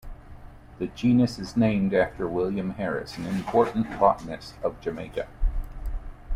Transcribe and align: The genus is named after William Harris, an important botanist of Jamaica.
The 0.79 0.87
genus 0.87 1.37
is 1.37 1.55
named 1.55 1.93
after 1.93 2.27
William 2.27 2.71
Harris, 2.71 3.19
an 3.19 3.27
important 3.27 3.99
botanist 3.99 4.55
of 4.63 4.81
Jamaica. 4.81 5.27